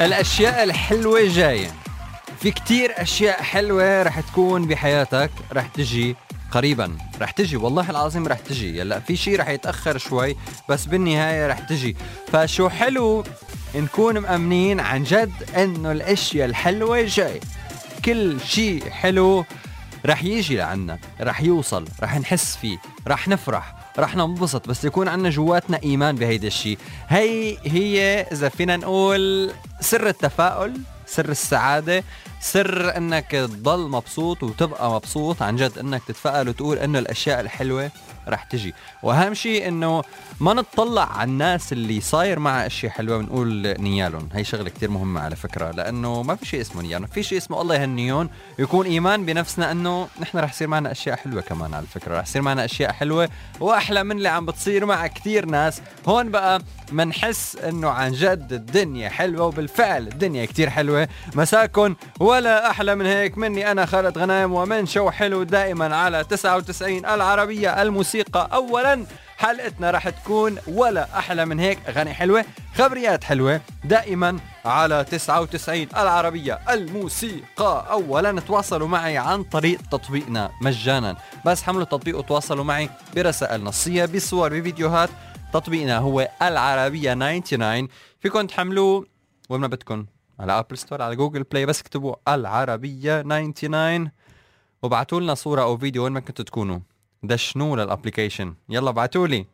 [0.00, 1.70] الأشياء الحلوة جاية.
[2.40, 6.16] في كتير أشياء حلوة رح تكون بحياتك رح تجي
[6.50, 6.96] قريبا.
[7.20, 8.78] رح تجي والله العظيم رح تجي.
[8.78, 10.36] يلا في شيء رح يتأخر شوي
[10.68, 11.96] بس بالنهاية رح تجي.
[12.32, 13.24] فشو حلو؟
[13.74, 17.40] نكون مأمنين عن جد إنه الأشياء الحلوة جاي
[18.04, 19.44] كل شيء حلو
[20.06, 22.78] رح يجي لعنا رح يوصل رح نحس فيه.
[23.08, 28.76] رح نفرح رح ننبسط بس يكون عنا جواتنا إيمان بهيدا الشيء هي هي إذا فينا
[28.76, 32.04] نقول سر التفاؤل سر السعادة
[32.40, 35.42] سر إنك تضل مبسوط وتبقى مبسوط.
[35.42, 37.90] عن جد إنك تتفائل وتقول إنه الأشياء الحلوة
[38.28, 38.74] رح تجي.
[39.02, 40.02] وأهم شيء إنه
[40.40, 44.28] ما نتطلع على الناس اللي صاير معها أشياء حلوة ونقول نيالهم.
[44.32, 47.60] هي شغلة كتير مهمة على فكرة لأنه ما في شيء اسمه نيالهم في شيء اسمه
[47.60, 52.18] الله يهنيهم ويكون إيمان بنفسنا إنه نحن رح يصير معنا أشياء حلوة كمان على فكرة.
[52.18, 53.28] رح يصير معنا أشياء حلوة
[53.60, 55.80] وأحلى من اللي عم بتصير مع كتير ناس.
[56.08, 56.62] هون بقى
[56.92, 61.08] منحس إنه عن جد الدنيا حلوة وبالفعل الدنيا كتير حلوة.
[61.34, 67.06] مساكن ولا أحلى من هيك مني أنا خالد غنايم ومن شو حلو دائما على 99
[67.06, 68.48] العربية الموسيقى.
[68.52, 75.88] اولا حلقتنا رح تكون ولا أحلى من هيك اغاني حلوة خبريات حلوة دائما على 99
[75.96, 77.86] العربية الموسيقى.
[77.90, 81.16] أولا تواصلوا معي عن طريق تطبيقنا مجانا.
[81.46, 85.10] بس حملوا التطبيق وتواصلوا معي برسائل نصية بصور بفيديوهات.
[85.52, 87.88] تطبيقنا هو العربية 99
[88.20, 89.06] فيكم تحملوه
[89.48, 90.06] وين ما بدكم.
[90.40, 94.10] على Apple Store على Google Play بس اكتبوا العربية 99
[94.82, 96.78] وابعتوا لنا صورة أو فيديو وين ما كنتوا تكونوا.
[97.22, 99.46] دشنوا لل application يلا ابعتوا لي